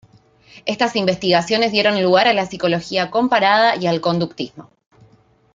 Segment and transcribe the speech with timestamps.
[0.65, 4.71] Estas investigaciones dieron lugar a la psicología comparada y al conductismo.